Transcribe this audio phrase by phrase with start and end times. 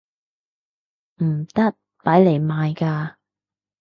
[1.21, 1.61] 唔得！
[2.03, 3.17] 攞嚟賣㗎